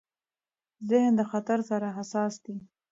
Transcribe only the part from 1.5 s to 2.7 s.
سره حساس دی.